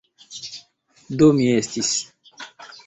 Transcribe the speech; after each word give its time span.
Do 1.21 1.29
mi 1.41 1.49
estis... 1.59 1.95